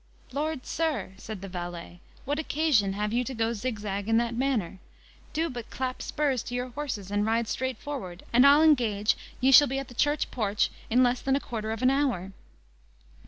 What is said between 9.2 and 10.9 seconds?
yea shall be at the church porch